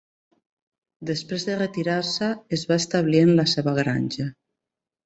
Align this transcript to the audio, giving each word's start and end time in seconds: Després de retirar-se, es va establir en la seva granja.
Després 1.09 1.45
de 1.51 1.59
retirar-se, 1.59 2.31
es 2.59 2.67
va 2.73 2.81
establir 2.85 3.23
en 3.29 3.35
la 3.43 3.51
seva 3.57 3.79
granja. 3.83 4.33